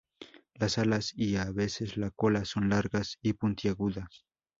[0.55, 4.25] Las alas y a veces la cola son largas y puntiagudas.